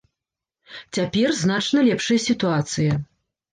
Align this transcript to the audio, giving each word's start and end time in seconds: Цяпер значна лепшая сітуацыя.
Цяпер 0.99 1.29
значна 1.43 1.85
лепшая 1.91 2.19
сітуацыя. 2.27 3.01